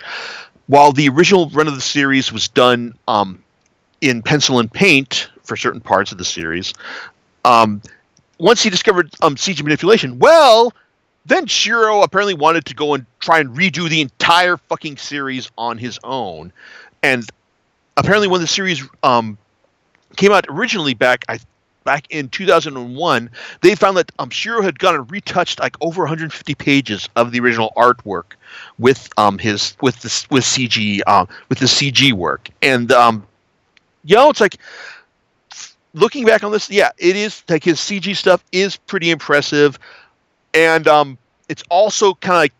[0.66, 3.42] While the original run of the series was done um,
[4.00, 6.74] in pencil and paint for certain parts of the series,
[7.44, 7.82] um,
[8.38, 10.72] once he discovered um, CG manipulation, well,
[11.26, 15.76] then Shirow apparently wanted to go and try and redo the entire fucking series on
[15.76, 16.52] his own.
[17.02, 17.28] And
[17.96, 19.36] apparently, when the series um,
[20.16, 21.38] came out originally back, I
[21.84, 23.30] back in 2001,
[23.62, 27.40] they found that um, Shirow had gone and retouched like over 150 pages of the
[27.40, 28.34] original artwork
[28.78, 33.26] with um his with this with CG um with the CG work, and um,
[34.08, 34.56] you know, it's like
[35.92, 39.78] looking back on this, yeah, it is like his CG stuff is pretty impressive,
[40.54, 41.18] and um,
[41.48, 42.52] it's also kind of like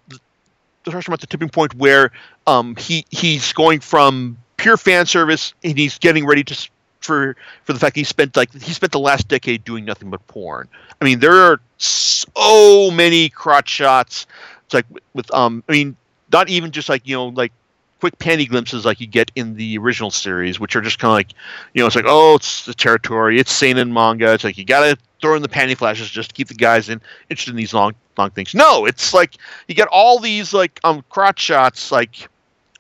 [1.21, 2.13] the tipping point where
[2.47, 6.69] um he he's going from pure fan service and he's getting ready to
[7.01, 10.27] for for the fact he spent like he spent the last decade doing nothing but
[10.27, 10.69] porn.
[11.01, 14.27] I mean, there are so many crotch shots.
[14.65, 15.97] It's like with um, I mean,
[16.33, 17.53] not even just like you know like
[18.01, 21.15] quick panty glimpses like you get in the original series, which are just kind of
[21.15, 21.33] like,
[21.75, 24.33] you know, it's like, oh, it's the territory, it's seinen manga.
[24.33, 27.01] It's like you gotta throw in the panty flashes just to keep the guys in
[27.29, 28.55] interested in these long, long things.
[28.55, 29.35] No, it's like
[29.67, 32.29] you get all these like um crotch shots like,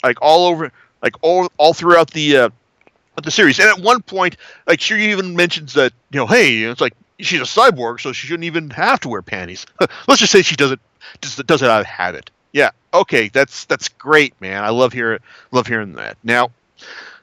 [0.02, 2.50] like all over, like all all throughout the uh,
[3.22, 3.59] the series.
[3.59, 7.40] And at one point, like she even mentions that you know, hey, it's like she's
[7.40, 9.66] a cyborg, so she shouldn't even have to wear panties.
[10.07, 10.81] Let's just say she doesn't
[11.20, 12.31] does does it out of habit.
[12.58, 14.64] Yeah, okay, that's that's great, man.
[14.64, 15.20] I love hearing
[15.52, 16.16] love hearing that.
[16.24, 16.50] Now,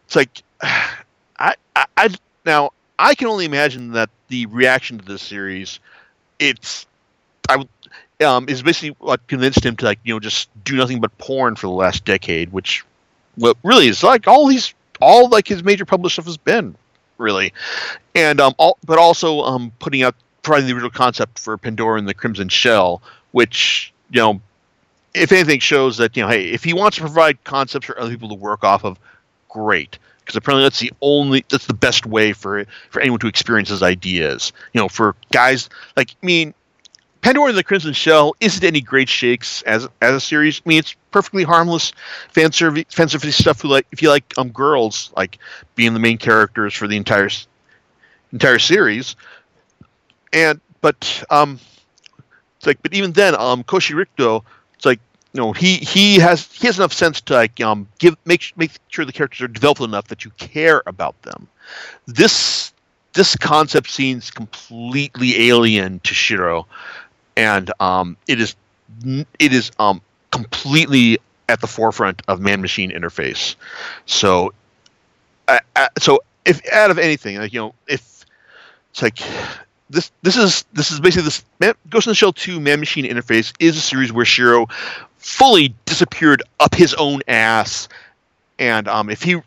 [0.06, 2.10] it's like I, I, I
[2.46, 5.82] now I can only imagine that the reaction to this series,
[6.40, 6.86] it's
[7.50, 7.66] I
[8.24, 11.58] um, is basically what convinced him to like you know just do nothing but porn
[11.58, 12.86] for the last decade, which
[13.36, 16.78] what really is like all these all like his major published stuff has been
[17.18, 17.52] really,
[18.16, 22.08] and um, all, but also um, putting out providing the original concept for Pandora and
[22.08, 23.02] the Crimson Shell,
[23.34, 24.42] which you know,
[25.16, 28.12] if anything, shows that you know, hey, if he wants to provide concepts for other
[28.12, 29.00] people to work off of,
[29.50, 33.70] great, because apparently that's the only that's the best way for for anyone to experience
[33.70, 34.52] his ideas.
[34.74, 36.54] You know, for guys like I mean,
[37.22, 40.62] Pandora and the Crimson Shell isn't any great shakes as as a series.
[40.66, 41.92] I mean, it's perfectly harmless
[42.30, 43.62] fan service fan service stuff.
[43.62, 45.40] Who like if you like um girls like
[45.76, 47.30] being the main characters for the entire
[48.32, 49.16] entire series,
[50.34, 51.60] and but um,
[52.64, 54.44] like but even then um Koshi Rikudo,
[54.76, 55.00] it's like
[55.34, 58.72] you know he he has he has enough sense to like um give make make
[58.90, 61.48] sure the characters are developed enough that you care about them.
[62.06, 62.74] This
[63.14, 66.66] this concept seems completely alien to Shirow
[67.36, 68.56] and um, it is
[69.06, 73.56] it is um, completely at the forefront of man machine interface.
[74.06, 74.54] So,
[75.48, 75.60] uh,
[76.00, 78.26] so if out of anything, like you know, if
[78.92, 79.20] it's like
[79.90, 81.44] this this is this is basically this
[81.90, 84.70] Ghost in the Shell 2 man machine interface is a series where Shirow
[85.18, 87.88] fully disappeared up his own ass,
[88.58, 89.42] and um, if he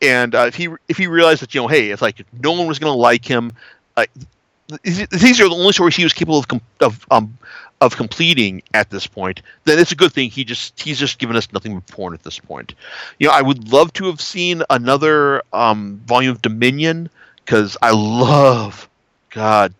[0.00, 2.66] and uh, if he if he realized that you know, hey, if like no one
[2.66, 3.52] was gonna like him,
[4.82, 6.46] these are the only stories he was capable of
[6.80, 7.38] of um,
[7.80, 10.30] of completing at this point, then it's a good thing.
[10.30, 12.74] He just he's just given us nothing but porn at this point.
[13.18, 17.08] You know, I would love to have seen another um, volume of Dominion
[17.44, 18.87] because I love
[19.38, 19.72] God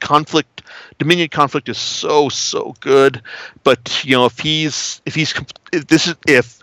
[0.00, 0.62] conflict.
[0.98, 3.22] Dominion conflict is so so good,
[3.64, 5.34] but you know if he's if he's
[5.72, 6.62] if this is if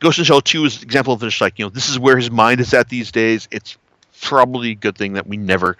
[0.00, 2.16] Ghost in Shell Two is an example of this, like you know this is where
[2.16, 3.46] his mind is at these days.
[3.52, 3.76] It's
[4.20, 5.76] probably a good thing that we never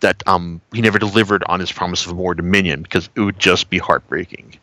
[0.00, 3.70] that um, he never delivered on his promise of more Dominion because it would just
[3.70, 4.58] be heartbreaking.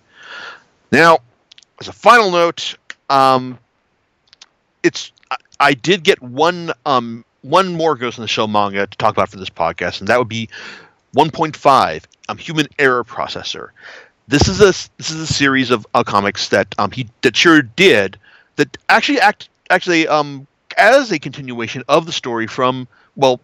[0.91, 1.19] Now,
[1.80, 2.78] as a final note,
[3.09, 3.57] um,
[4.84, 8.97] it's I, I, did get one um, one more Ghost in the Shell manga to
[8.97, 10.49] talk about for this podcast, and that would be
[11.15, 13.69] 1.5 um, Human Error Processor.
[14.27, 17.61] This is a this is a series of uh, comics that um, he that sure
[17.61, 18.17] did
[18.55, 23.41] that actually act actually um, as a continuation of the story from well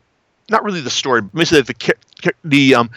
[0.50, 2.90] not really the story, but basically the the um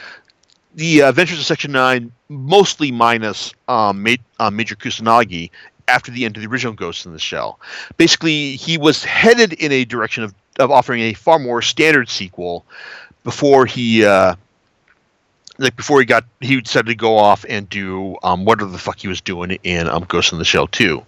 [0.74, 5.50] the Adventures of Section Nine, mostly minus um, Ma- uh, Major Kusanagi,
[5.88, 7.58] after the end of the original Ghost in the Shell.
[7.96, 12.64] Basically, he was headed in a direction of, of offering a far more standard sequel
[13.24, 14.34] before he uh,
[15.58, 18.98] like before he got he decided to go off and do um, whatever the fuck
[18.98, 21.04] he was doing in um, Ghost in the Shell 2.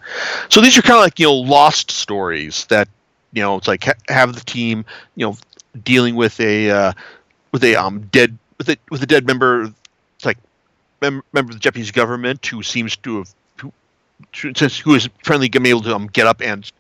[0.49, 2.89] So these are kind of like you know lost stories that
[3.33, 4.85] you know it's like ha- have the team
[5.17, 5.37] you know
[5.85, 6.93] dealing with a uh,
[7.53, 9.73] with a um dead with a with a dead member
[10.17, 10.39] it's like
[11.01, 13.73] mem- member of the Japanese government who seems to have who,
[14.85, 16.71] who is been able to um, get up and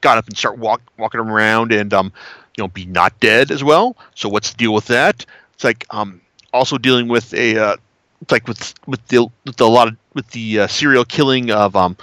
[0.00, 2.12] got up and start walk, walking around and um
[2.56, 3.96] you know be not dead as well.
[4.14, 5.24] So what's the deal with that?
[5.54, 6.20] It's like um
[6.52, 7.76] also dealing with a uh,
[8.22, 11.50] it's like with with the with the, a lot of with the uh, serial killing
[11.50, 11.96] of um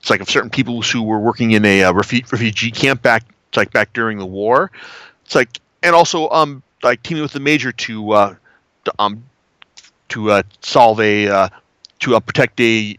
[0.00, 3.24] it's like of certain people who were working in a uh, refu- refugee camp back
[3.48, 4.70] it's like back during the war.
[5.24, 8.34] It's like and also um like teaming with the major to uh
[8.84, 9.24] to, um
[10.08, 11.48] to uh, solve a uh,
[12.00, 12.96] to uh, protect a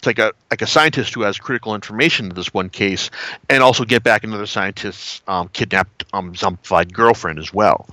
[0.00, 3.10] it's like a like a scientist who has critical information in this one case,
[3.50, 7.86] and also get back another scientist's um, kidnapped um, zombified girlfriend as well.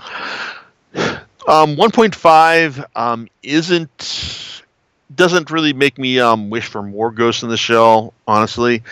[0.95, 4.63] Um, 1.5 um, isn't
[5.13, 8.13] doesn't really make me um, wish for more Ghost in the Shell.
[8.25, 8.83] Honestly,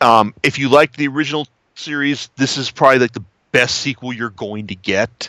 [0.00, 4.30] um, if you liked the original series, this is probably like the best sequel you're
[4.30, 5.28] going to get.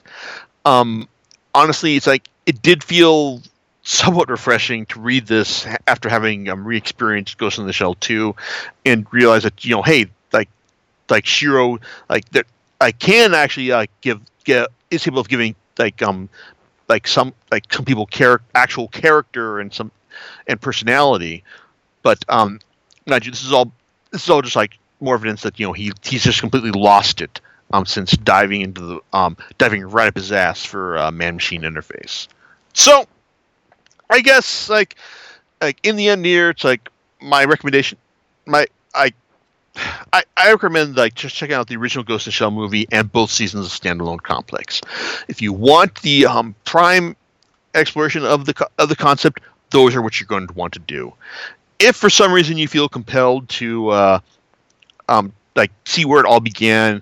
[0.65, 3.41] Honestly, it's like it did feel
[3.83, 8.35] somewhat refreshing to read this after having um, re-experienced Ghost in the Shell 2
[8.85, 10.49] and realize that you know, hey, like
[11.09, 12.45] like Shirow, like that
[12.81, 16.29] I can actually uh, give get is capable of giving like um
[16.87, 19.91] like some like some people care actual character and some
[20.47, 21.43] and personality,
[22.01, 22.59] but um,
[23.05, 23.71] this is all
[24.11, 27.21] this is all just like more evidence that you know he he's just completely lost
[27.21, 27.39] it
[27.71, 31.61] um since diving into the um diving right up his ass for uh, man machine
[31.61, 32.27] interface.
[32.73, 33.05] So
[34.09, 34.95] I guess like
[35.61, 36.89] like in the end here it's like
[37.21, 37.97] my recommendation
[38.45, 39.13] my I
[40.11, 43.11] I, I recommend like just checking out the original Ghost in the Shell movie and
[43.11, 44.81] both seasons of Standalone Complex.
[45.27, 47.15] If you want the um, prime
[47.75, 51.13] exploration of the of the concept, those are what you're going to want to do.
[51.77, 54.19] If for some reason you feel compelled to uh,
[55.07, 57.01] um, like see where it all began,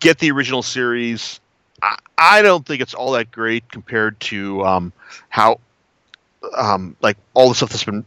[0.00, 1.40] get the original series.
[1.82, 4.92] I, I don't think it's all that great compared to um,
[5.28, 5.60] how
[6.56, 8.04] um, like all the stuff that's been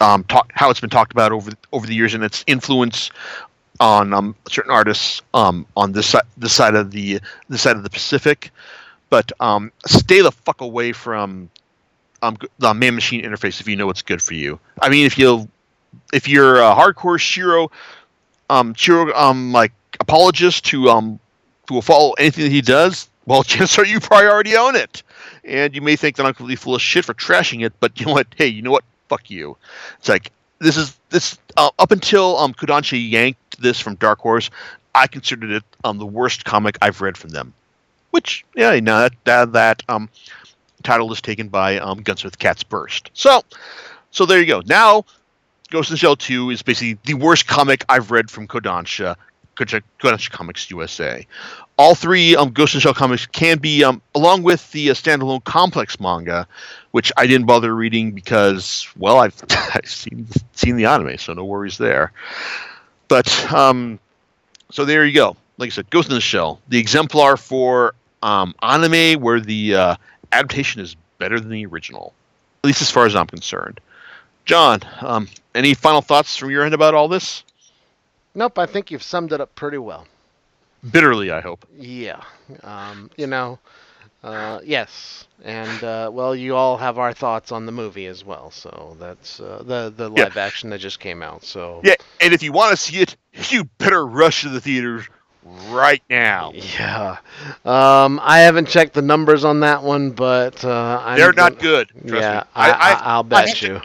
[0.00, 3.10] um, talk, how it's been talked about over over the years and its influence
[3.80, 7.82] on um, certain artists um, on this side this side of the this side of
[7.82, 8.50] the Pacific.
[9.10, 11.50] But um, stay the fuck away from
[12.22, 14.58] um, the man machine interface if you know what's good for you.
[14.80, 15.48] I mean, if you
[16.12, 17.70] if you're a hardcore Shirow
[18.50, 24.00] Shirow like apologist who who will follow anything that he does, well, chances are you
[24.00, 25.02] probably already own it
[25.44, 28.06] and you may think that I'm completely full of shit for trashing it, but you
[28.06, 28.26] know what?
[28.36, 28.84] Hey, you know what?
[29.08, 29.56] Fuck you.
[29.98, 34.50] It's like this is this uh, up until um Kodansha yanked this from Dark Horse,
[34.94, 37.54] I considered it um the worst comic I've read from them.
[38.10, 40.08] Which yeah, no, that that, that um
[40.82, 43.10] title is taken by um Gunsmith Cat's Burst.
[43.14, 43.42] So
[44.10, 44.62] so there you go.
[44.66, 45.04] Now
[45.70, 49.16] Ghost in the Shell 2 is basically the worst comic I've read from Kodansha
[49.58, 51.26] Kodansha Comics USA.
[51.76, 54.94] All three um, Ghost in the Shell comics can be, um, along with the uh,
[54.94, 56.46] standalone complex manga,
[56.90, 59.34] which I didn't bother reading because, well, I've,
[59.74, 62.12] I've seen seen the anime, so no worries there.
[63.08, 63.98] But um,
[64.70, 65.36] so there you go.
[65.56, 69.96] Like I said, Ghost in the Shell, the exemplar for um, anime where the uh,
[70.32, 72.12] adaptation is better than the original,
[72.62, 73.80] at least as far as I'm concerned.
[74.44, 77.42] John, um, any final thoughts from your end about all this?
[78.34, 80.06] Nope, I think you've summed it up pretty well.
[80.90, 81.66] Bitterly, I hope.
[81.76, 82.22] Yeah.
[82.62, 83.58] Um, you know,
[84.22, 85.26] uh, yes.
[85.44, 88.50] And, uh, well, you all have our thoughts on the movie as well.
[88.50, 90.44] So that's uh, the, the live yeah.
[90.44, 91.44] action that just came out.
[91.44, 93.16] So Yeah, and if you want to see it,
[93.50, 95.08] you better rush to the theaters
[95.68, 96.52] right now.
[96.54, 97.18] Yeah.
[97.64, 101.90] Um, I haven't checked the numbers on that one, but uh, they're not good.
[102.04, 103.74] yeah, I, I, will bet I you.
[103.78, 103.82] To,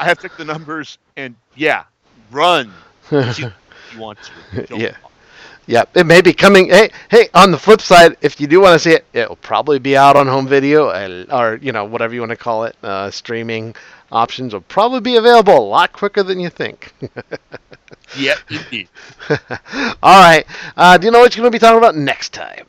[0.00, 1.84] I have checked the numbers, and yeah,
[2.30, 2.72] run
[3.94, 4.18] you want
[4.54, 4.66] to.
[4.66, 4.96] Don't yeah.
[5.66, 6.68] Yeah, it may be coming.
[6.68, 7.28] Hey, hey.
[7.32, 10.14] On the flip side, if you do want to see it, it'll probably be out
[10.14, 12.76] on home video and, or you know whatever you want to call it.
[12.82, 13.74] Uh, streaming
[14.12, 16.92] options will probably be available a lot quicker than you think.
[18.16, 18.88] yeah, indeed.
[20.02, 20.44] All right.
[20.76, 22.66] Uh, do you know what you're going to be talking about next time?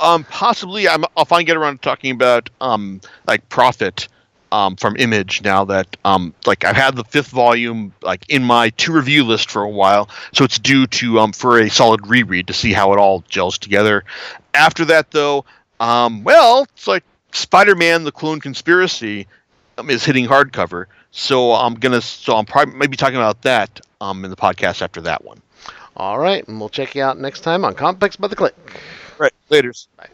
[0.00, 0.88] Um, possibly.
[0.88, 4.08] I'm, I'll finally get around to talking about um, like Prophet
[4.52, 8.70] um, from Image now that um, like I've had the fifth volume like in my
[8.70, 12.46] to review list for a while, so it's due to um, for a solid reread
[12.48, 14.04] to see how it all gels together.
[14.54, 15.44] After that, though,
[15.80, 19.26] um, well, it's like Spider-Man: The Clone Conspiracy
[19.76, 20.86] um, is hitting hardcover.
[21.10, 25.00] So I'm gonna so I'm probably maybe talking about that um in the podcast after
[25.02, 25.40] that one.
[25.96, 28.54] All right, and we'll check you out next time on Comics by the Click.
[29.18, 29.32] Right.
[29.50, 29.88] Later's.
[29.96, 30.08] Bye.